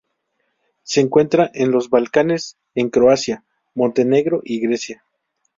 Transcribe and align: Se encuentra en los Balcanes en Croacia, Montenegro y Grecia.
Se 0.81 0.99
encuentra 0.99 1.51
en 1.53 1.69
los 1.69 1.91
Balcanes 1.91 2.57
en 2.73 2.89
Croacia, 2.89 3.43
Montenegro 3.75 4.41
y 4.43 4.59
Grecia. 4.59 5.05